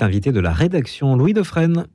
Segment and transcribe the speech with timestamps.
[0.00, 1.86] L'invité de la rédaction, Louis Defresne.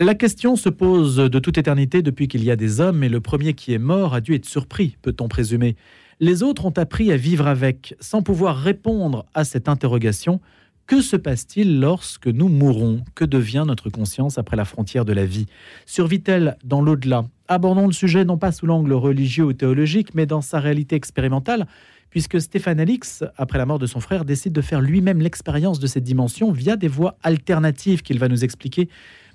[0.00, 3.20] La question se pose de toute éternité depuis qu'il y a des hommes, et le
[3.20, 5.76] premier qui est mort a dû être surpris, peut-on présumer.
[6.18, 10.40] Les autres ont appris à vivre avec, sans pouvoir répondre à cette interrogation.
[10.88, 13.04] Que se passe-t-il lorsque nous mourons?
[13.14, 15.46] Que devient notre conscience après la frontière de la vie?
[15.84, 17.26] Survit-elle dans l'au-delà?
[17.46, 21.68] Abordons le sujet non pas sous l'angle religieux ou théologique, mais dans sa réalité expérimentale,
[22.10, 25.86] puisque Stéphane Alix, après la mort de son frère, décide de faire lui-même l'expérience de
[25.86, 28.88] cette dimension via des voies alternatives qu'il va nous expliquer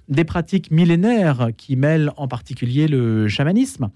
[0.09, 3.89] des pratiques millénaires qui mêlent en particulier le chamanisme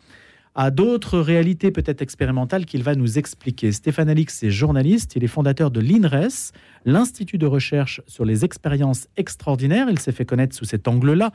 [0.56, 3.74] à d'autres réalités peut-être expérimentales qu'il va nous expliquer.
[3.74, 6.54] Stéphane Alix est journaliste, il est fondateur de l'INRES,
[6.86, 11.32] l'Institut de recherche sur les expériences extraordinaires, il s'est fait connaître sous cet angle-là,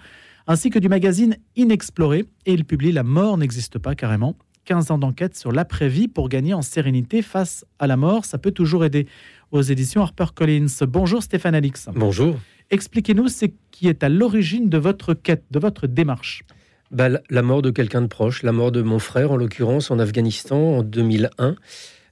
[0.47, 4.99] ainsi que du magazine Inexploré, et il publie La mort n'existe pas carrément, 15 ans
[4.99, 9.07] d'enquête sur l'après-vie pour gagner en sérénité face à la mort, ça peut toujours aider
[9.51, 10.67] aux éditions HarperCollins.
[10.83, 11.89] Bonjour Stéphane Alix.
[11.95, 12.39] Bonjour.
[12.71, 16.45] Expliquez-nous ce qui est à l'origine de votre quête, de votre démarche.
[16.91, 19.99] Bah, la mort de quelqu'un de proche, la mort de mon frère en l'occurrence en
[19.99, 21.57] Afghanistan en 2001.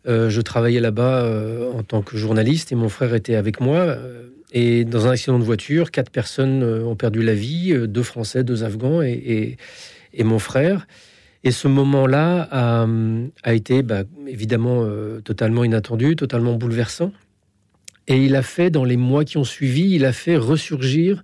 [0.06, 3.78] Euh, je travaillais là-bas euh, en tant que journaliste et mon frère était avec moi.
[3.78, 8.44] Euh, et dans un accident de voiture, quatre personnes ont perdu la vie, deux Français,
[8.44, 9.58] deux Afghans et,
[10.14, 10.86] et, mon frère.
[11.44, 14.84] Et ce moment-là a, été bah, évidemment
[15.24, 17.12] totalement inattendu, totalement bouleversant.
[18.08, 21.22] Et il a fait, dans les mois qui ont suivi, il a fait ressurgir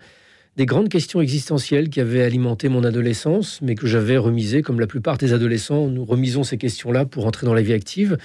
[0.56, 4.87] des grandes questions existentielles qui avaient alimenté mon adolescence, mais que j'avais remisées, comme la
[4.87, 8.19] plupart des adolescents, nous remisons ces questions-là pour entrer dans la vie active.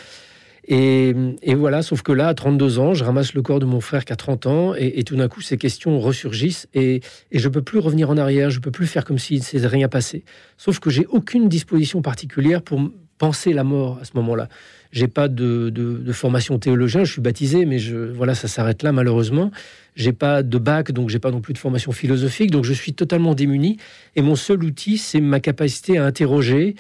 [0.72, 1.16] Et,
[1.56, 4.14] voilà, sauf que là, à 32 ans, je ramasse le corps de mon frère qui
[4.14, 7.64] a 30 ans, et, tout d'un coup, ces questions ressurgissent, et, et je ne peux
[7.64, 10.23] plus revenir en arrière, je ne peux plus faire comme s'il ne s'était rien passé.
[10.58, 12.80] Sauf que j'ai aucune disposition particulière pour
[13.20, 14.47] penser la mort à ce moment-là.
[14.92, 17.78] J'ai pas de, formation théologien, je suis baptisé, mais
[18.16, 19.52] voilà, ça s'arrête là malheureusement.
[19.95, 22.94] J'ai pas de bac, donc j'ai pas non plus de formation philosophique, donc je suis
[22.94, 23.78] totalement démuni.
[24.16, 26.75] Et mon seul outil, c'est ma capacité à interroger,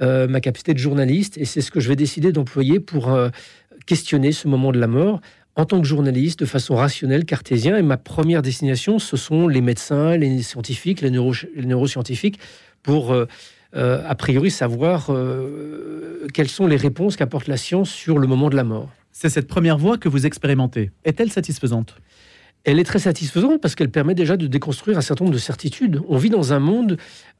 [0.00, 3.28] euh, ma capacité de journaliste, et c'est ce que je vais décider d'employer pour euh,
[3.86, 5.20] questionner ce moment de la mort
[5.54, 7.76] en tant que journaliste de façon rationnelle, cartésien.
[7.76, 12.38] Et ma première destination, ce sont les médecins, les scientifiques, les, neuroscientifiques,
[12.82, 13.26] pour euh,
[13.74, 15.10] a priori savoir
[16.32, 18.88] quelles sont les réponses qu'apporte la science sur le moment de la mort.
[19.12, 20.90] C'est cette première voie que vous expérimentez.
[21.04, 21.96] Est-elle satisfaisante?
[22.64, 26.00] Elle est très satisfaisante parce qu'elle permet déjà de déconstruire un certain nombre de certitudes.
[26.08, 26.96] On vit dans un monde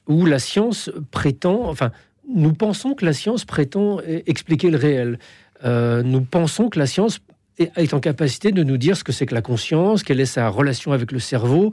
[0.08, 1.92] où la science prétend, enfin,
[2.28, 5.18] nous pensons que la science prétend expliquer le réel.
[5.64, 7.20] Euh, nous pensons que la science
[7.58, 10.48] est en capacité de nous dire ce que c'est que la conscience, quelle est sa
[10.48, 11.72] relation avec le cerveau.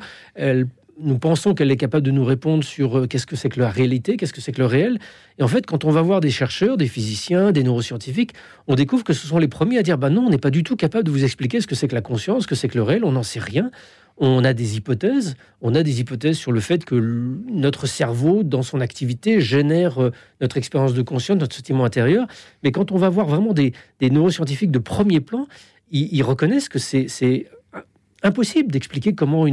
[1.01, 3.69] Nous pensons qu'elle est capable de nous répondre sur euh, qu'est-ce que c'est que la
[3.69, 4.99] réalité, qu'est-ce que c'est que le réel.
[5.37, 8.33] Et en fait, quand on va voir des chercheurs, des physiciens, des neuroscientifiques,
[8.67, 10.61] on découvre que ce sont les premiers à dire bah non, on n'est pas du
[10.61, 12.77] tout capable de vous expliquer ce que c'est que la conscience, ce que c'est que
[12.77, 13.71] le réel, on n'en sait rien.
[14.21, 16.95] On a des hypothèses, on a des hypothèses sur le fait que
[17.49, 22.27] notre cerveau, dans son activité, génère euh, notre expérience de conscience, notre sentiment intérieur.
[22.63, 25.47] Mais quand on va voir vraiment des, neuroscientifiques de premier plan,
[25.91, 27.07] ils, reconnaissent que c'est
[28.21, 29.45] impossible d'expliquer comment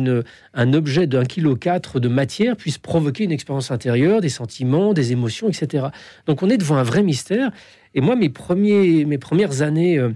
[0.55, 5.13] un objet d'un kilo 4 de matière puisse provoquer une expérience intérieure, des sentiments, des
[5.13, 5.87] émotions, etc.
[6.27, 7.51] Donc on est devant un vrai mystère.
[7.95, 10.11] Et moi, mes, premiers, mes premières années euh,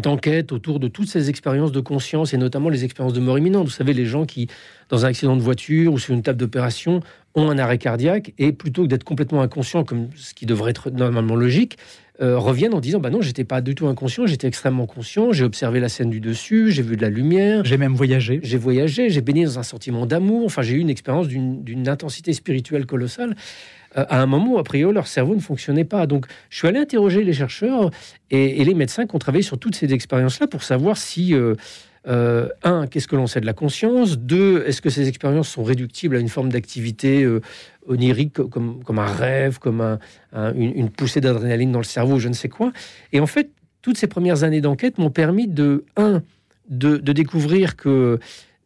[0.00, 3.64] d'enquête autour de toutes ces expériences de conscience, et notamment les expériences de mort imminente,
[3.66, 4.48] vous savez, les gens qui,
[4.88, 7.00] dans un accident de voiture ou sur une table d'opération,
[7.34, 10.90] ont un arrêt cardiaque, et plutôt que d'être complètement inconscient, comme ce qui devrait être
[10.90, 11.76] normalement logique,
[12.22, 15.44] euh, reviennent en disant bah non, j'étais pas du tout inconscient, j'étais extrêmement conscient, j'ai
[15.44, 17.62] observé la scène du dessus, j'ai vu de la lumière.
[17.66, 18.40] J'ai même voyagé.
[18.42, 22.32] J'ai voyagé, j'ai baigné dans un sentiment d'amour, enfin j'ai eu une expérience d'une intensité
[22.32, 23.36] spirituelle colossale.
[23.96, 26.06] Euh, à un moment où, a priori, leur cerveau ne fonctionnait pas.
[26.06, 27.90] Donc, je suis allé interroger les chercheurs
[28.30, 32.86] et, les médecins qui ont travaillé sur toutes ces expériences-là pour savoir si, euh, un,
[32.86, 34.18] qu'est-ce que l'on sait de la conscience?
[34.18, 37.26] Deux, est-ce que ces expériences sont réductibles à une forme d'activité
[37.86, 39.98] onirique, comme, comme un rêve, comme
[40.34, 42.72] une, poussée d'adrénaline dans le cerveau, je ne sais quoi?
[43.12, 43.50] Et en fait,
[43.82, 46.22] toutes ces premières années d'enquête m'ont permis de, un,
[46.68, 48.18] de, découvrir que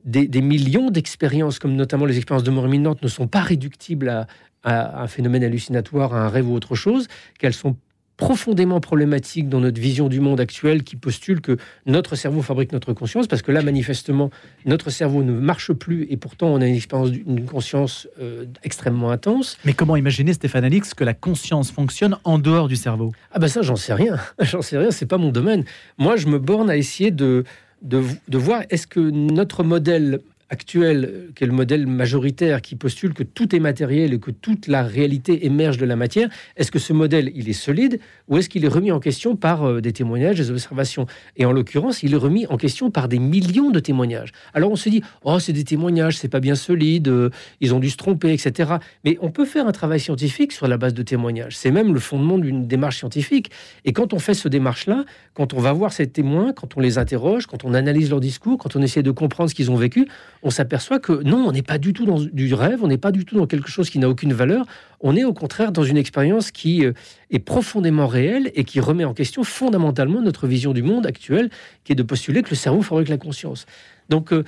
[0.04, 4.26] des, millions d'expériences, comme notamment les expériences de mort imminente, ne sont pas réductibles à,
[4.64, 7.08] à, un phénomène hallucinatoire, à un rêve ou autre chose,
[7.38, 7.76] qu'elles sont
[8.20, 12.92] profondément problématique dans notre vision du monde actuel qui postule que notre cerveau fabrique notre
[12.92, 14.30] conscience, parce que là, manifestement,
[14.66, 19.10] notre cerveau ne marche plus et pourtant on a une expérience d'une conscience euh, extrêmement
[19.10, 19.56] intense.
[19.64, 23.10] Mais comment imaginer, Stéphane Alix, que la conscience fonctionne en dehors du cerveau?
[23.32, 24.18] Ah ben ça, j'en sais rien.
[24.40, 25.64] j'en sais rien, c'est pas mon domaine.
[25.96, 27.44] Moi, je me borne à essayer de,
[27.80, 33.14] de, de voir est-ce que notre modèle actuel, qui est le modèle majoritaire, qui postule
[33.14, 36.80] que tout est matériel et que toute la réalité émerge de la matière, est-ce que
[36.80, 39.92] ce modèle, il est solide ou est-ce qu'il est remis en question par euh, des
[39.92, 41.06] témoignages, des observations?
[41.36, 44.32] Et en l'occurrence, il est remis en question par des millions de témoignages.
[44.52, 47.30] Alors on se dit, oh, c'est des témoignages, c'est pas bien solide, euh,
[47.60, 48.74] ils ont dû se tromper, etc.
[49.04, 51.56] Mais on peut faire un travail scientifique sur la base de témoignages.
[51.56, 53.50] C'est même le fondement d'une démarche scientifique.
[53.84, 55.04] Et quand on fait ce démarche-là,
[55.34, 58.58] quand on va voir ces témoins, quand on les interroge, quand on analyse leur discours,
[58.58, 60.08] quand on essaie de comprendre ce qu'ils ont vécu,
[60.42, 63.12] on s'aperçoit que non, on n'est pas du tout dans du rêve, on n'est pas
[63.12, 64.64] du tout dans quelque chose qui n'a aucune valeur,
[65.00, 66.92] on est au contraire dans une expérience qui euh,
[67.30, 71.50] est profondément réelle et qui remet en question fondamentalement notre vision du monde actuel,
[71.84, 73.66] qui est de postuler que le cerveau fabrique la conscience.
[74.08, 74.44] Donc, euh,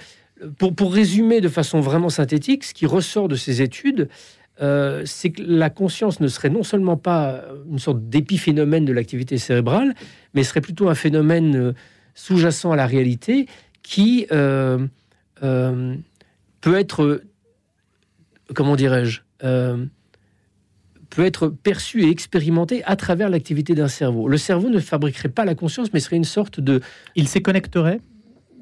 [0.59, 4.09] pour, pour résumer de façon vraiment synthétique, ce qui ressort de ces études,
[4.61, 9.39] euh, c'est que la conscience ne serait non seulement pas une sorte d'épiphénomène de l'activité
[9.39, 9.95] cérébrale,
[10.35, 11.75] mais serait plutôt un phénomène
[12.15, 13.47] sous-jacent à la réalité
[13.83, 14.27] qui
[15.43, 17.23] peut être,
[18.55, 19.85] comment dirais-je, euh,
[21.11, 24.29] peut être perçu et expérimenté à travers l'activité d'un cerveau.
[24.29, 26.81] Le cerveau ne fabriquerait pas la conscience, mais serait une sorte de...
[27.17, 28.01] Il s'y connecterait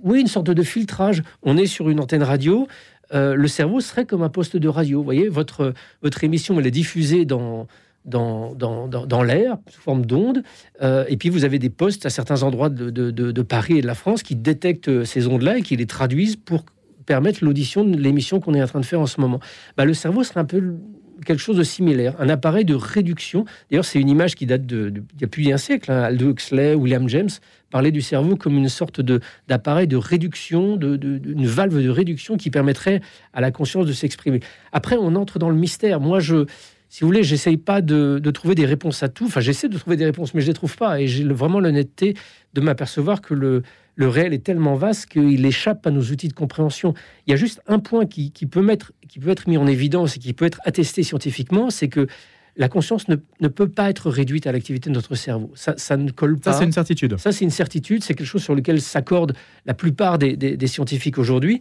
[0.02, 1.22] Oui, une sorte de filtrage.
[1.42, 2.66] On est sur une antenne radio.
[3.12, 4.98] Euh, le cerveau serait comme un poste de radio.
[4.98, 7.68] Vous voyez, votre, votre émission, elle est diffusée dans,
[8.04, 10.42] dans, l'air sous forme d'ondes.
[10.80, 14.22] et puis vous avez des postes à certains endroits de, Paris et de la France
[14.22, 16.64] qui détectent ces ondes-là et qui les traduisent pour
[17.06, 19.40] permettre l'audition de l'émission qu'on est en train de faire en ce moment.
[19.76, 20.76] Bah, le cerveau serait un peu
[21.24, 23.44] quelque chose de similaire, un appareil de réduction.
[23.70, 25.90] D'ailleurs, c'est une image qui date de, y a plus d'un siècle.
[25.90, 26.02] Hein.
[26.02, 27.28] Aldous Huxley, William James
[27.70, 29.00] parlaient du cerveau comme une sorte
[29.48, 33.00] d'appareil de réduction, de, une valve de réduction qui permettrait
[33.32, 34.40] à la conscience de s'exprimer.
[34.72, 36.00] Après, on entre dans le mystère.
[36.00, 36.46] Moi, je
[36.90, 39.24] si vous voulez, j'essaye pas de, de, trouver des réponses à tout.
[39.24, 41.00] Enfin, j'essaie de trouver des réponses, mais je les trouve pas.
[41.00, 42.14] Et j'ai vraiment l'honnêteté
[42.52, 43.62] de m'apercevoir que le,
[43.94, 46.94] le réel est tellement vaste qu'il échappe à nos outils de compréhension.
[47.26, 50.16] Il y a juste un point qui, peut, mettre, qui peut être mis en évidence
[50.16, 52.08] et qui peut être attesté scientifiquement, c'est que
[52.56, 55.52] la conscience ne, peut pas être réduite à l'activité de notre cerveau.
[55.54, 56.52] Ça, ça ne colle pas.
[56.52, 57.16] Ça, c'est une certitude.
[57.18, 58.02] Ça, c'est une certitude.
[58.02, 59.34] C'est quelque chose sur lequel s'accordent
[59.64, 61.60] la plupart des, des scientifiques aujourd'hui.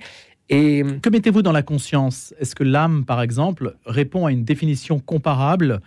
[0.50, 2.34] Et que mettez-vous dans la conscience?
[2.40, 5.80] Est-ce que l'âme, par exemple, répond à une définition comparable?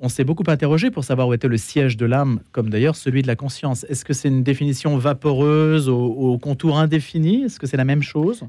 [0.00, 3.22] On s'est beaucoup interrogé pour savoir où était le siège de l'âme, comme d'ailleurs celui
[3.22, 3.84] de la conscience.
[3.88, 7.44] Est-ce que c'est une définition vaporeuse au, contour indéfini?
[7.44, 8.44] Est-ce que c'est la même chose?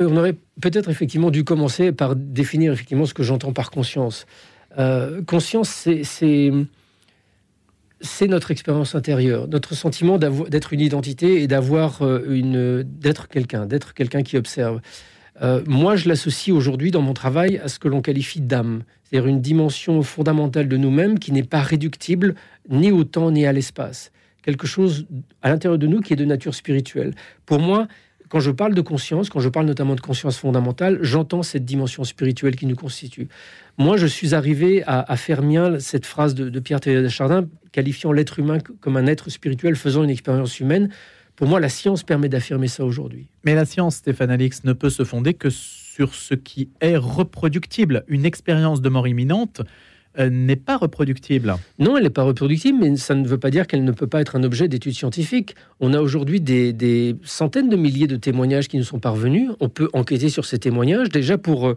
[0.00, 4.26] Euh, On aurait peut-être effectivement dû commencer par définir effectivement ce que j'entends par conscience.
[4.78, 6.52] Euh, conscience, c'est
[8.00, 13.66] c'est notre expérience intérieure, notre sentiment d'être une identité et d'avoir euh, une d'être quelqu'un,
[13.66, 14.80] d'être quelqu'un qui observe.
[15.42, 19.28] Euh, moi, je l'associe aujourd'hui dans mon travail à ce que l'on qualifie d'âme, c'est-à-dire
[19.28, 22.34] une dimension fondamentale de nous-mêmes qui n'est pas réductible
[22.68, 24.10] ni au temps ni à l'espace.
[24.42, 25.06] Quelque chose
[25.42, 27.14] à l'intérieur de nous qui est de nature spirituelle.
[27.46, 27.86] Pour moi,
[28.28, 32.04] quand je parle de conscience, quand je parle notamment de conscience fondamentale, j'entends cette dimension
[32.04, 33.28] spirituelle qui nous constitue.
[33.78, 38.38] Moi, je suis arrivé à, faire mien cette phrase de, Pierre Théodore Chardin, qualifiant l'être
[38.38, 40.90] humain comme un être spirituel faisant une expérience humaine.
[41.36, 43.28] Pour moi, la science permet d'affirmer ça aujourd'hui.
[43.44, 48.04] Mais la science, Stéphane Alix, ne peut se fonder que sur ce qui est reproductible.
[48.08, 49.62] Une expérience de mort imminente
[50.18, 51.54] n'est pas reproductible.
[51.78, 54.20] Non, elle n'est pas reproductible, mais ça ne veut pas dire qu'elle ne peut pas
[54.20, 55.54] être un objet d'étude scientifique.
[55.80, 59.50] On a aujourd'hui des, centaines de milliers de témoignages qui nous sont parvenus.
[59.60, 61.74] On peut enquêter sur ces témoignages déjà pour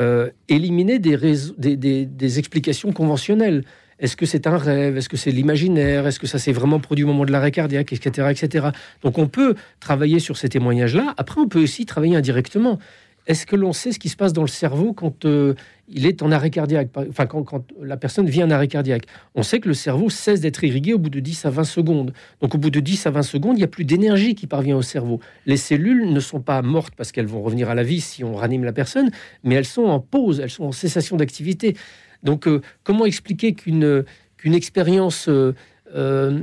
[0.00, 3.64] euh, éliminer des explications conventionnelles.
[4.00, 4.96] Est-ce que c'est un rêve?
[4.96, 6.06] Est-ce que c'est l'imaginaire?
[6.06, 7.92] Est-ce que ça s'est vraiment produit au moment de l'arrêt cardiaque?
[7.92, 8.28] Etc.
[8.30, 8.68] etc.
[9.02, 11.14] Donc on peut travailler sur ces témoignages-là.
[11.16, 12.78] Après, on peut aussi travailler indirectement.
[13.26, 15.54] Est-ce que l'on sait ce qui se passe dans le cerveau quand euh,
[15.88, 19.06] il est en arrêt cardiaque Enfin, quand, la personne vit en arrêt cardiaque?
[19.34, 22.12] On sait que le cerveau cesse d'être irrigué au bout de 10 à 20 secondes.
[22.42, 24.76] Donc, au bout de 10 à 20 secondes, il n'y a plus d'énergie qui parvient
[24.76, 25.20] au cerveau.
[25.46, 28.34] Les cellules ne sont pas mortes parce qu'elles vont revenir à la vie si on
[28.34, 29.10] ranime la personne,
[29.42, 31.76] mais elles sont en pause, elles sont en cessation d'activité.
[32.22, 34.04] Donc, euh, comment expliquer qu'une
[34.44, 36.42] expérience euh,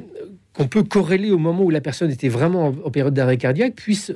[0.54, 4.12] qu'on peut corréler au moment où la personne était vraiment en, période d'arrêt cardiaque puisse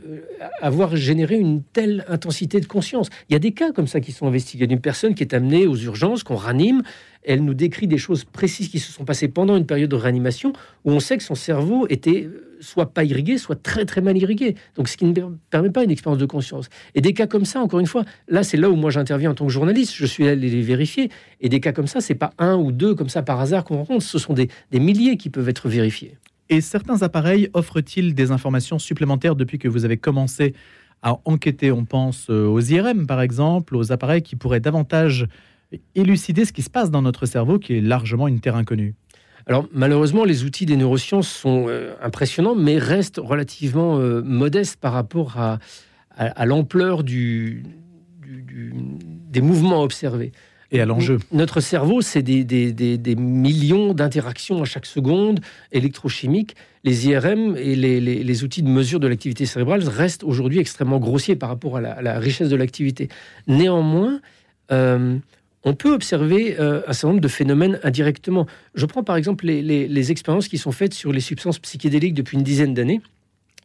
[0.62, 3.10] avoir généré une telle intensité de conscience.
[3.30, 5.66] Il y a des cas comme ça qui sont investigués d'une personne qui est amenée
[5.66, 6.84] aux urgences, qu'on ranime,
[7.26, 10.54] elle nous décrit des choses précises qui se sont passées pendant une période de réanimation
[10.84, 12.30] où on sait que son cerveau était
[12.60, 14.56] soit pas irrigué, soit très très mal irrigué.
[14.76, 15.14] Donc ce qui ne
[15.50, 16.70] permet pas une expérience de conscience.
[16.94, 19.36] Et des cas comme ça, encore une fois, là c'est là où moi j'interviens en
[19.36, 21.10] tant que journaliste, je suis allé les vérifier.
[21.42, 23.78] Et des cas comme ça, c'est pas un ou deux comme ça par hasard qu'on
[23.78, 26.18] rencontre, ce sont des, des milliers qui peuvent être vérifiés.
[26.50, 30.54] Et certains appareils offrent-ils des informations supplémentaires depuis que vous avez commencé
[31.02, 35.28] à enquêter On pense euh, aux IRM par exemple, aux appareils qui pourraient davantage
[35.96, 38.96] élucider ce qui se passe dans notre cerveau, qui est largement une terre inconnue
[39.48, 44.94] alors malheureusement, les outils des neurosciences sont euh, impressionnants, mais restent relativement euh, modestes par
[44.94, 45.60] rapport à,
[46.18, 47.64] à, l'ampleur du,
[48.26, 50.32] des mouvements observés.
[50.72, 51.20] Et à l'enjeu.
[51.32, 55.40] Notre cerveau, c'est des, des, millions d'interactions à chaque seconde
[55.72, 56.56] électrochimiques.
[56.84, 61.50] Les IRM et les, outils de mesure de l'activité cérébrale restent aujourd'hui extrêmement grossiers par
[61.50, 63.10] rapport à la, richesse de l'activité.
[63.48, 64.20] Néanmoins,
[64.72, 65.20] euh,
[65.66, 68.46] on peut observer euh, un certain nombre de phénomènes indirectement.
[68.76, 72.44] Je prends par exemple les, expériences qui sont faites sur les substances psychédéliques depuis une
[72.44, 73.02] dizaine d'années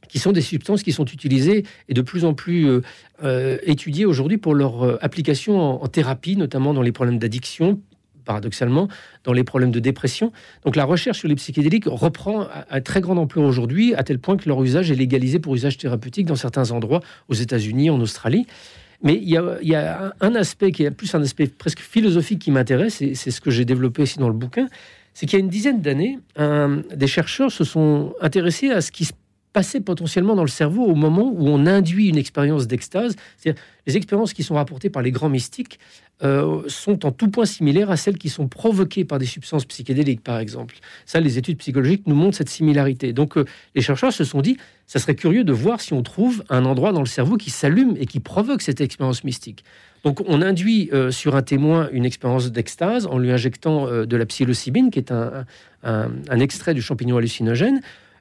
[0.09, 2.80] qui sont des substances qui sont utilisées et de plus en plus euh,
[3.23, 7.80] euh, étudiées aujourd'hui pour leur application en, thérapie, notamment dans les problèmes d'addiction,
[8.25, 8.88] paradoxalement,
[9.23, 10.33] dans les problèmes de dépression.
[10.64, 14.37] Donc la recherche sur les psychédéliques reprend à, très grande ampleur aujourd'hui, à tel point
[14.37, 18.47] que leur usage est légalisé pour usage thérapeutique dans certains endroits, aux États-Unis, en Australie.
[19.02, 23.00] Mais il y, a, un aspect qui est plus un aspect presque philosophique qui m'intéresse,
[23.00, 24.69] et c'est ce que j'ai développé aussi dans le bouquin,
[25.14, 29.07] c'est qu'il y a une dizaine d'années, des chercheurs se sont intéressés à ce qui
[29.07, 29.12] se
[29.52, 33.16] passait potentiellement dans le cerveau au moment où on induit une expérience d'extase.
[33.45, 35.78] Les expériences qui sont rapportées par les grands mystiques
[36.23, 40.23] euh, sont en tout point similaires à celles qui sont provoquées par des substances psychédéliques,
[40.23, 40.76] par exemple.
[41.07, 43.14] Ça, les études psychologiques nous montrent cette similarité.
[43.14, 46.45] Donc, euh, les chercheurs se sont dit, ça serait curieux de voir si on trouve
[46.50, 49.64] un endroit dans le cerveau qui s'allume et qui provoque cette expérience mystique.
[50.04, 54.26] Donc, on induit euh, sur un témoin une expérience d'extase en lui injectant de la
[54.26, 57.80] psilocybine, qui est un, extrait du champignon hallucinogène.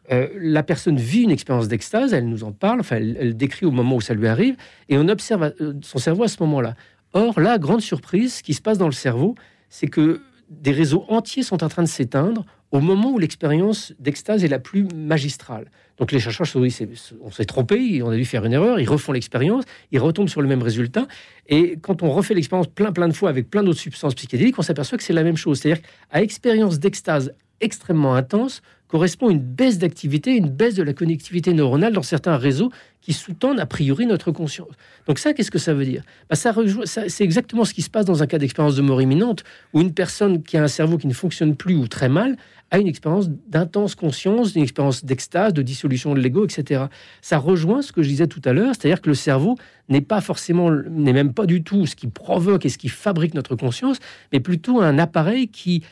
[0.10, 3.96] La personne vit une expérience d'extase, elle nous en parle, enfin, elle, décrit au moment
[3.96, 4.56] où ça lui arrive,
[4.88, 6.76] et on observe son cerveau à ce moment-là.
[7.14, 9.36] Or, la grande surprise, ce qui se passe dans le cerveau,
[9.70, 14.44] c'est que des réseaux entiers sont en train de s'éteindre au moment où l'expérience d'extase
[14.44, 15.72] est la plus magistrale.
[15.98, 18.90] Donc les chercheurs se disent, on s'est trompé, on a dû faire une erreur, ils
[18.90, 21.08] refont l'expérience, ils retombent sur le même résultat.
[21.48, 24.62] Et quand on refait l'expérience plein plein de fois avec plein d'autres substances psychédéliques, on
[24.62, 25.60] s'aperçoit que c'est la même chose.
[25.60, 31.54] C'est-à-dire qu'à expérience d'extase extrêmement intense, correspond une baisse d'activité, une baisse de la connectivité
[31.54, 34.72] neuronale dans certains réseaux qui sous-tendent a priori notre conscience.
[35.08, 36.04] Donc ça, qu'est-ce que ça veut dire?
[36.28, 36.54] Bah, ça,
[36.86, 39.94] C'est exactement ce qui se passe dans un cas d'expérience de mort imminente, où une
[39.94, 42.36] personne qui a un cerveau qui ne fonctionne plus ou très mal
[42.72, 46.86] a une expérience d'intense conscience, une expérience d'extase, de dissolution de l'ego, etc.
[47.22, 49.56] Ça rejoint ce que je disais tout à l'heure, c'est-à-dire que le cerveau
[49.88, 53.34] n'est pas forcément, n'est même pas du tout ce qui provoque et ce qui fabrique
[53.34, 53.98] notre conscience,
[54.32, 55.84] mais plutôt un appareil qui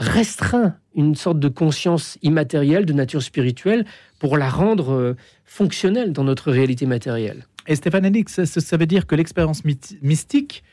[0.00, 3.84] restreint une sorte de conscience immatérielle, de nature spirituelle,
[4.18, 7.46] pour la rendre euh, fonctionnelle dans notre réalité matérielle.
[7.68, 9.62] Et Stéphane Alix, ça, veut dire que l'expérience
[10.02, 10.64] mystique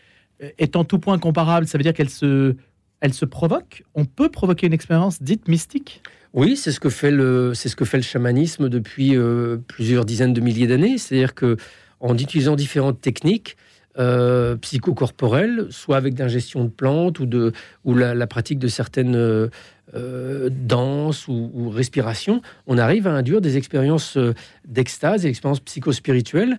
[0.41, 2.55] euh, est en tout point comparable, ça veut dire qu'elle se,
[3.01, 3.83] elle se provoque?
[3.93, 6.01] On peut provoquer une expérience dite mystique?
[6.33, 10.05] Oui, c'est ce que fait le, c'est ce que fait le chamanisme depuis euh, plusieurs
[10.05, 10.97] dizaines de milliers d'années.
[10.97, 11.57] C'est-à-dire que
[11.99, 13.57] en utilisant différentes techniques,
[13.97, 17.51] euh, psychocorporelles, soit avec d'ingestion de plantes ou, de,
[17.83, 19.47] ou la, pratique de certaines euh,
[19.95, 24.33] euh, danses ou, respiration, on arrive à induire des expériences euh,
[24.67, 26.57] d'extase, des expériences psychospirituelles.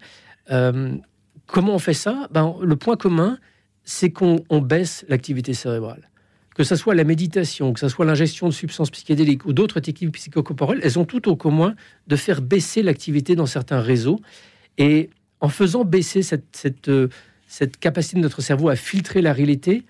[1.47, 2.29] comment on fait ça?
[2.33, 3.39] Ben, Le point commun,
[3.85, 6.09] c'est qu'on baisse l'activité cérébrale.
[6.55, 10.13] Que ce soit la méditation, que ce soit l'ingestion de substances psychédéliques ou d'autres techniques
[10.15, 11.77] psychocorporelles, elles ont tout au commun
[12.09, 14.19] de faire baisser l'activité dans certains réseaux.
[14.77, 16.91] Et en faisant baisser cette
[17.81, 19.85] capacité de notre cerveau à filtrer la réalité,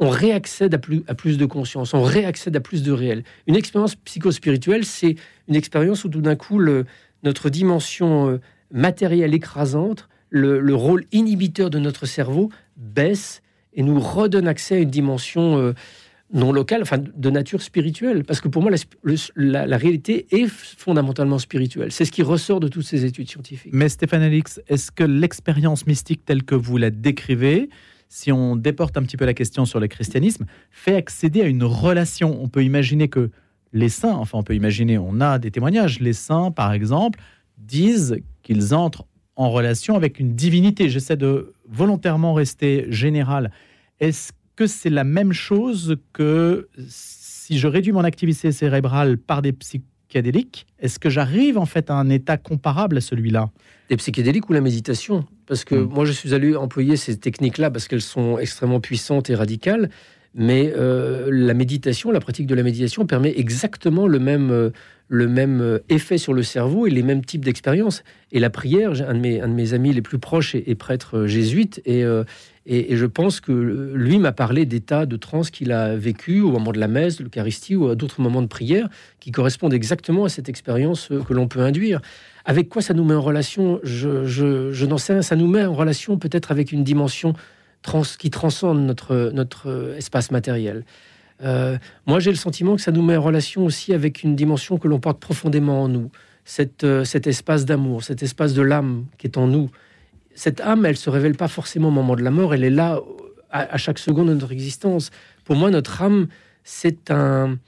[0.00, 3.22] on réaccède à plus, à plus de conscience, on réaccède à plus de réel.
[3.46, 6.60] Une expérience psychospirituelle, c'est une expérience où tout d'un coup,
[7.22, 8.40] notre dimension euh,
[8.72, 13.42] matérielle écrasante, le, rôle inhibiteur de notre cerveau baisse
[13.74, 15.74] et nous redonne accès à une dimension euh,
[16.32, 18.24] non locale, enfin de nature spirituelle.
[18.24, 18.70] Parce que pour moi,
[19.36, 21.90] la, réalité est fondamentalement spirituelle.
[21.92, 23.72] C'est ce qui ressort de toutes ces études scientifiques.
[23.72, 27.68] Mais Stéphane Alix, est-ce que l'expérience mystique telle que vous la décrivez,
[28.08, 31.64] si on déporte un petit peu la question sur le christianisme, fait accéder à une
[31.64, 32.40] relation?
[32.42, 33.30] On peut imaginer que
[33.72, 37.20] les saints, enfin on peut imaginer, on a des témoignages, les saints par exemple,
[37.58, 39.06] disent qu'ils entrent
[39.36, 40.88] en relation avec une divinité.
[40.88, 43.52] J'essaie de volontairement rester général.
[44.00, 49.54] Est-ce que c'est la même chose que si je réduis mon activité cérébrale par des
[49.54, 53.48] psychédéliques Est-ce que j'arrive en fait à un état comparable à celui-là?
[53.88, 55.24] Des psychédéliques ou la méditation?
[55.46, 55.88] Parce que hmm.
[55.88, 59.88] moi, je suis allé employer ces techniques-là parce qu'elles sont extrêmement puissantes et radicales.
[60.34, 64.70] Mais euh, la méditation, la pratique de la méditation permet exactement le même, euh,
[65.10, 68.02] le même euh, effet sur le cerveau et les mêmes types d'expériences.
[68.32, 71.26] Et la prière, un de, mes, un de mes amis les plus proches est, prêtre
[71.26, 72.04] jésuite et,
[72.66, 76.70] et, je pense que lui m'a parlé d'états de transe qu'il a vécu au moment
[76.70, 78.88] de la messe, de l'Eucharistie ou à d'autres moments de prière
[79.18, 82.00] qui correspondent exactement à cette expérience que l'on peut induire.
[82.44, 83.80] Avec quoi ça nous met en relation?
[83.82, 85.22] Je, je, n'en sais rien.
[85.22, 87.34] Ça nous met en relation peut-être avec une dimension
[87.82, 90.84] trans, qui transcende notre, notre espace matériel.
[91.42, 94.78] Euh, moi, j'ai le sentiment que ça nous met en relation aussi avec une dimension
[94.78, 96.10] que l'on porte profondément en nous,
[96.44, 99.70] cette, cet espace d'amour, cet espace de l'âme qui est en nous.
[100.34, 103.00] Cette âme, elle se révèle pas forcément au moment de la mort, elle est là
[103.50, 105.10] à, chaque seconde de notre existence.
[105.44, 106.28] Pour moi, notre âme,
[106.62, 107.58] c'est un,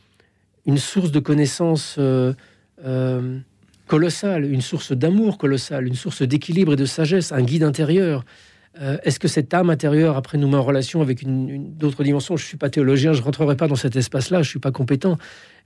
[0.67, 1.99] une source de connaissances
[3.93, 8.25] colossale, une source d'amour colossale, une source d'équilibre et de sagesse, un guide intérieur.
[8.81, 12.37] Euh, est-ce que cette âme intérieure, après, nous met en relation avec une, d'autres dimensions?
[12.37, 14.59] Je ne suis pas théologien, je ne rentrerai pas dans cet espace-là, je ne suis
[14.59, 15.19] pas compétent,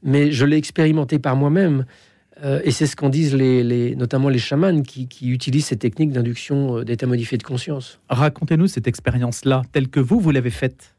[0.03, 1.85] mais je l'ai expérimenté par moi-même.
[2.45, 6.79] Euh, et c'est ce qu'en disent les, notamment les chamans qui, utilisent ces techniques d'induction
[6.79, 8.01] euh, d'état modifié de conscience.
[8.11, 10.95] Racontez-nous cette expérience-là, telle que vous, vous l'avez faite.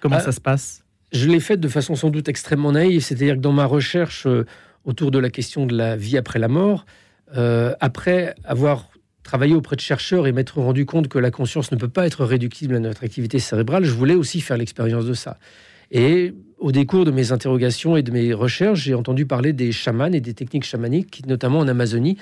[0.00, 0.82] Comment ça se passe?
[1.12, 4.26] Je l'ai faite de façon sans doute extrêmement naïve, c'est-à-dire que dans ma recherche
[4.84, 6.84] autour de la question de la vie après la mort,
[7.80, 8.88] après avoir
[9.24, 12.24] travailler auprès de chercheurs et m'être rendu compte que la conscience ne peut pas être
[12.24, 15.38] réductible à notre activité cérébrale, je voulais aussi faire l'expérience de ça.
[15.90, 20.12] Et au décours de mes interrogations et de mes recherches, j'ai entendu parler des chamans
[20.12, 22.16] et des techniques chamaniques notamment en Amazonie,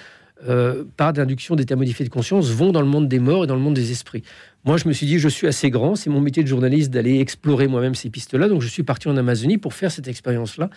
[0.48, 3.54] euh, par d'induction d'état modifié de conscience, vont dans le monde des morts et dans
[3.54, 4.22] le monde des esprits.
[4.64, 7.20] Moi, je me suis dit, je suis assez grand, c'est mon métier de journaliste d'aller
[7.20, 10.70] explorer moi-même ces pistes-là, donc je suis parti en Amazonie pour faire cette expérience-là.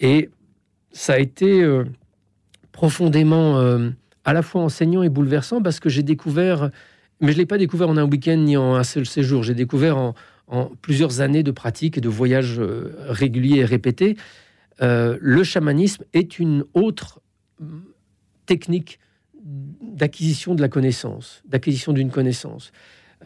[0.00, 0.30] Et
[0.92, 1.84] ça a été euh,
[2.72, 3.58] profondément...
[3.58, 3.90] Euh,
[4.24, 6.70] à la fois enseignant et bouleversant parce que j'ai découvert,
[7.20, 9.54] mais je ne l'ai pas découvert en un week-end ni en un seul séjour, j'ai
[9.54, 10.14] découvert en,
[10.82, 14.16] plusieurs années de pratique et de voyages euh, réguliers et répétés.
[14.82, 17.20] Euh, le chamanisme est une autre
[18.46, 18.98] technique
[19.44, 22.72] d'acquisition de la connaissance, d'acquisition d'une connaissance.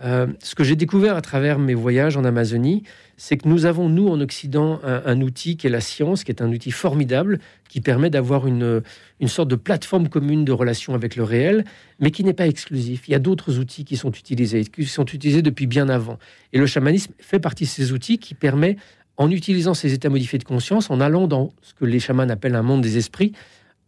[0.04, 2.82] Euh, ce que j'ai découvert à travers mes voyages en Amazonie,
[3.20, 6.40] c'est que nous avons, nous, en Occident, un, outil qui est la science, qui est
[6.40, 8.80] un outil formidable, qui permet d'avoir une,
[9.18, 11.64] une sorte de plateforme commune de relation avec le réel,
[11.98, 13.08] mais qui n'est pas exclusif.
[13.08, 16.16] Il y a d'autres outils qui sont utilisés, qui sont utilisés depuis bien avant.
[16.52, 18.76] Et le chamanisme fait partie de ces outils qui permet,
[19.16, 22.54] en utilisant ces états modifiés de conscience, en allant dans ce que les chamans appellent
[22.54, 23.32] un monde des esprits,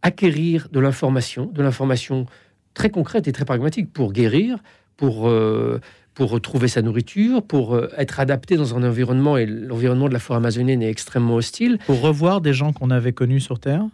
[0.01, 2.25] acquérir de l'information, de l'information
[2.73, 4.57] très concrète et très pragmatique pour guérir,
[4.97, 5.29] pour...
[5.29, 5.79] Euh,
[6.13, 10.19] pour retrouver sa nourriture, pour euh, être adapté dans un environnement, et l'environnement de la
[10.19, 11.77] forêt amazonienne est extrêmement hostile.
[11.85, 13.85] Pour revoir des gens qu'on avait connus sur Terre?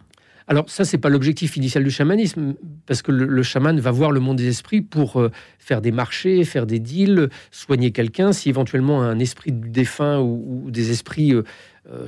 [0.50, 2.54] Alors ça, c'est pas l'objectif initial du chamanisme,
[2.86, 6.42] parce que le, chaman va voir le monde des esprits pour euh, faire des marchés,
[6.44, 8.32] faire des deals, soigner quelqu'un.
[8.32, 11.42] Si éventuellement un esprit du défunt ou, des esprits euh,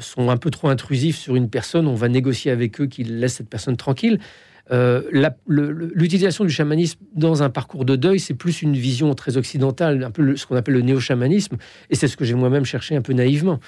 [0.01, 3.35] sont un peu trop intrusifs sur une personne, on va négocier avec eux qu'ils laissent
[3.35, 4.19] cette personne tranquille.
[4.73, 5.03] Euh,
[5.49, 10.11] l'utilisation du chamanisme dans un parcours de deuil, c'est plus une vision très occidentale, un
[10.11, 11.57] peu ce qu'on appelle le néo-chamanisme,
[11.91, 13.59] et c'est ce que j'ai moi-même cherché un peu naïvement.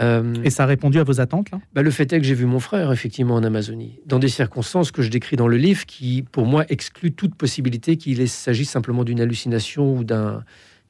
[0.00, 1.60] Euh, et ça a répondu à vos attentes là?
[1.74, 4.92] Bah, Le fait est que j'ai vu mon frère effectivement en Amazonie, dans des circonstances
[4.92, 9.04] que je décris dans le livre, qui pour moi excluent toute possibilité qu'il s'agisse simplement
[9.04, 10.42] d'une hallucination ou d'une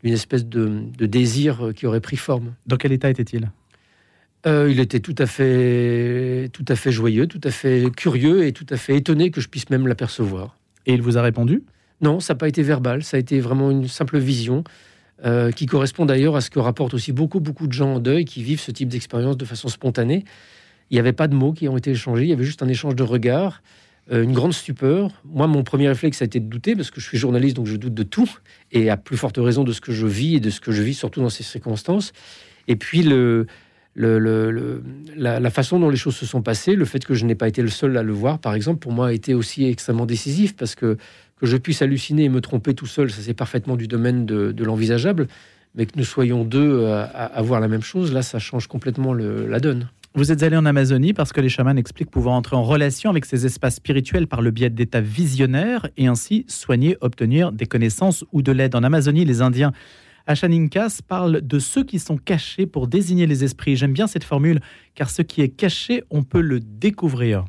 [0.04, 2.54] espèce de, de, désir qui aurait pris forme.
[2.66, 3.50] Dans quel état était-il
[4.46, 8.52] euh, il était tout à fait, tout à fait joyeux, tout à fait curieux et
[8.52, 10.56] tout à fait étonné que je puisse même l'apercevoir.
[10.86, 11.62] Et il vous a répondu?
[12.00, 14.64] Non, ça n'a pas été verbal, ça a été vraiment une simple vision
[15.24, 18.24] euh, qui correspond d'ailleurs à ce que rapportent aussi beaucoup, beaucoup de gens en deuil
[18.24, 20.24] qui vivent ce type d'expérience de façon spontanée.
[20.90, 22.68] Il n'y avait pas de mots qui ont été échangés, il y avait juste un
[22.68, 23.62] échange de regards,
[24.10, 25.10] euh, une grande stupeur.
[25.26, 27.76] Moi, mon premier réflexe a été de douter parce que je suis journaliste, donc je
[27.76, 28.30] doute de tout
[28.72, 30.80] et à plus forte raison de ce que je vis et de ce que je
[30.80, 32.12] vis surtout dans ces circonstances.
[32.66, 33.46] Et puis le
[33.96, 37.62] la, façon dont les choses se sont passées, le fait que je n'ai pas été
[37.62, 40.74] le seul à le voir, par exemple, pour moi a été aussi extrêmement décisif parce
[40.74, 40.96] que
[41.40, 44.62] que je puisse halluciner et me tromper tout seul, ça c'est parfaitement du domaine de,
[44.62, 45.26] l'envisageable,
[45.74, 49.58] mais que nous soyons deux à, voir la même chose, là ça change complètement la
[49.58, 49.88] donne.
[50.14, 53.24] Vous êtes allé en Amazonie parce que les chamans expliquent pouvoir entrer en relation avec
[53.24, 58.42] ces espaces spirituels par le biais d'états visionnaires et ainsi soigner, obtenir des connaissances ou
[58.42, 58.74] de l'aide.
[58.74, 59.72] En Amazonie, les Indiens
[60.26, 63.76] Achaninkas parle de ceux qui sont cachés pour désigner les esprits.
[63.76, 64.60] J'aime bien cette formule,
[64.94, 67.44] car ce qui est caché, on peut le découvrir.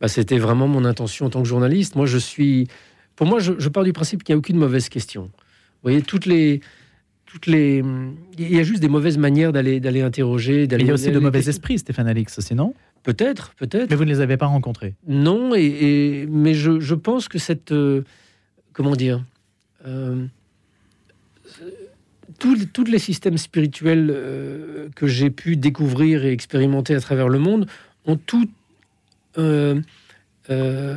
[0.00, 1.96] Bah, C'était vraiment mon intention en tant que journaliste.
[1.96, 2.68] Moi, je suis.
[3.16, 5.24] Pour moi, je, pars du principe qu'il n'y a aucune mauvaise question.
[5.24, 5.30] Vous
[5.82, 6.60] voyez, toutes les.
[7.26, 7.84] Toutes les...
[8.38, 10.64] Il y a juste des mauvaises manières d'aller d'aller interroger.
[10.64, 12.74] Il y a aussi de mauvais esprits, Stéphane Alix, aussi, non?
[13.04, 13.88] Peut-être, peut-être.
[13.88, 17.70] Mais vous ne les avez pas rencontrés Non, et, mais je, je, pense que cette.
[17.70, 18.02] Euh,
[18.72, 19.24] comment dire
[19.86, 20.26] euh,
[22.40, 27.66] tous, les systèmes spirituels euh, que j'ai pu découvrir et expérimenter à travers le monde
[28.06, 28.48] ont tout
[29.38, 29.80] euh,
[30.48, 30.96] euh,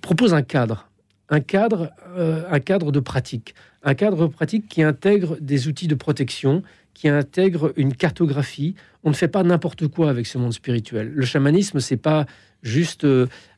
[0.00, 0.88] propose un cadre,
[1.30, 6.62] un cadre, un cadre de pratique, un cadre pratique qui intègre des outils de protection,
[6.96, 8.74] qui intègre une cartographie.
[9.04, 11.12] On ne fait pas n'importe quoi avec ce monde spirituel.
[11.14, 12.24] Le chamanisme, c'est pas
[12.62, 13.06] juste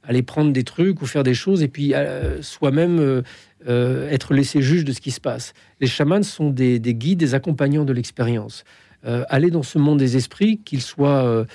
[0.03, 1.95] aller prendre des trucs ou faire des choses et puis
[2.41, 3.23] soi-même
[3.69, 5.53] euh, être laissé juge de ce qui se passe.
[5.81, 8.65] Les chamans sont des, guides, des accompagnants de l'expérience.
[9.07, 11.47] Euh, aller dans ce monde des esprits, qu'il soit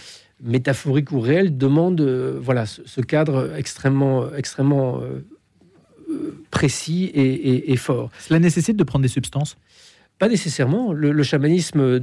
[0.41, 2.01] métaphorique ou réel, demande
[2.41, 5.01] voilà, ce, cadre extrêmement, extrêmement
[6.49, 8.09] précis et, fort.
[8.19, 9.57] Cela nécessite de prendre des substances?
[10.19, 10.93] Pas nécessairement.
[10.93, 12.01] Le, chamanisme,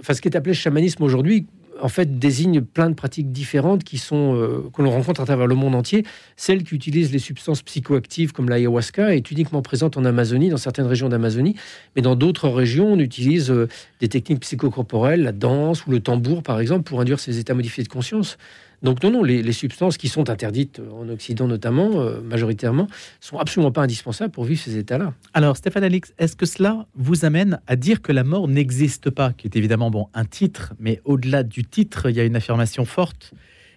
[0.00, 1.46] enfin ce qui est appelé chamanisme aujourd'hui,
[1.80, 5.46] en fait, désigne plein de pratiques différentes qui sont euh, que l'on rencontre à travers
[5.46, 6.04] le monde entier.
[6.36, 10.86] Celle qui utilise les substances psychoactives comme l'ayahuasca est uniquement présente en Amazonie, dans certaines
[10.86, 11.56] régions d'Amazonie,
[11.96, 13.68] mais dans d'autres régions, on utilise euh,
[14.00, 17.82] des techniques psychocorporelles, la danse ou le tambour, par exemple, pour induire ces états modifiés
[17.82, 18.38] de conscience.
[18.82, 22.88] Donc non, non, les, substances qui sont interdites en Occident notamment, euh, majoritairement,
[23.20, 25.14] sont absolument pas indispensables pour vivre ces états-là.
[25.34, 29.32] Alors Stéphane Alix, est-ce que cela vous amène à dire que la mort n'existe pas,
[29.32, 32.84] qui est évidemment bon un titre, mais au-delà du titre, il y a une affirmation
[32.84, 33.32] forte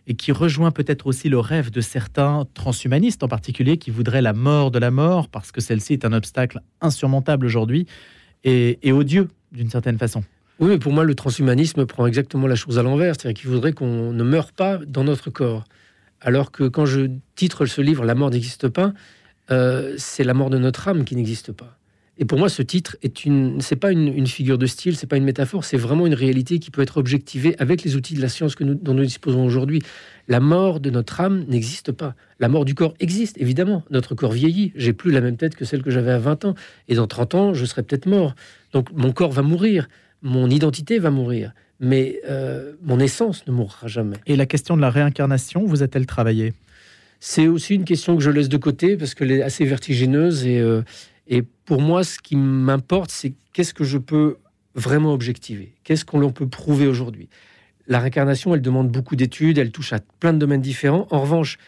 [0.08, 4.34] et qui rejoint peut-être aussi le rêve de certains transhumanistes en particulier qui voudraient la
[4.34, 7.88] mort de la mort parce que celle-ci est un obstacle insurmontable aujourd'hui
[8.44, 10.24] et odieux d'une certaine façon.
[10.60, 13.16] Oui, mais pour moi, le transhumanisme prend exactement la chose à l'envers.
[13.16, 15.66] C'est-à-dire qu'il voudrait qu'on ne meure pas dans notre corps.
[16.22, 18.94] Alors que quand je titre ce livre La mort n'existe pas,
[19.52, 21.78] euh, c'est la mort de notre âme qui n'existe pas.
[22.18, 25.18] Et pour moi, ce titre est une, c'est pas une, figure de style, c'est pas
[25.18, 28.30] une métaphore, c'est vraiment une réalité qui peut être objectivée avec les outils de la
[28.30, 29.82] science que nous, dont nous disposons aujourd'hui.
[30.30, 32.16] La mort de notre âme n'existe pas.
[32.40, 33.84] La mort du corps existe, évidemment.
[33.90, 34.72] Notre corps vieillit.
[34.76, 36.56] J'ai plus la même tête que celle que j'avais à 20 ans.
[36.88, 38.34] Et dans 30 ans, je serai peut-être mort.
[38.72, 39.90] Donc mon corps va mourir
[40.26, 44.18] mon identité va mourir, mais euh, mon essence ne mourra jamais.
[44.26, 46.54] Et la question de la réincarnation, vous a-t-elle travaillé?
[47.20, 50.60] C'est aussi une question que je laisse de côté parce qu'elle est assez vertigineuse et,
[50.60, 50.82] euh,
[51.28, 54.38] et pour moi, ce qui m'importe, c'est qu'est-ce que je peux
[54.74, 55.74] vraiment objectiver?
[55.84, 57.30] Qu'est-ce qu'on peut prouver aujourd'hui?
[57.88, 61.08] La réincarnation, elle demande beaucoup d'études, elle touche à plein de domaines différents.
[61.12, 61.60] En revanche,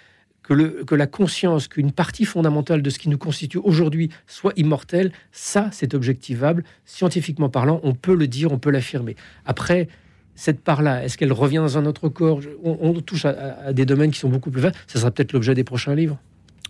[0.48, 5.70] que, la conscience, qu'une partie fondamentale de ce qui nous constitue aujourd'hui soit immortelle, ça,
[5.74, 6.64] c'est objectivable.
[6.86, 9.16] Scientifiquement parlant, on peut le dire, on peut l'affirmer.
[9.46, 9.90] Après,
[10.36, 12.40] cette part-là, est-ce qu'elle revient dans un autre corps?
[12.64, 14.78] On, touche à, des domaines qui sont beaucoup plus vastes.
[14.88, 16.18] Ça sera peut-être l'objet des prochains livres.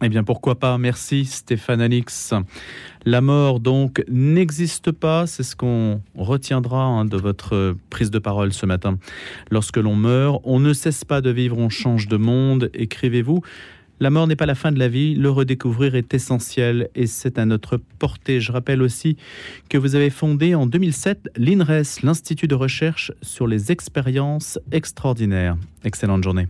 [0.03, 2.33] Eh bien, pourquoi pas Merci Stéphane Alix.
[3.05, 5.25] La mort, donc, n'existe pas.
[5.25, 8.99] C'est ce qu'on retiendra hein, de votre prise de parole ce matin.
[9.49, 12.69] Lorsque l'on meurt, on ne cesse pas de vivre, on change de monde.
[12.75, 13.41] Écrivez-vous.
[13.99, 17.39] La mort n'est pas la fin de la vie, le redécouvrir est essentiel et c'est
[17.39, 18.39] à notre portée.
[18.39, 19.17] Je rappelle aussi
[19.69, 25.57] que vous avez fondé en 2007 l'INRES, l'Institut de recherche sur les expériences extraordinaires.
[25.83, 26.47] Excellente journée.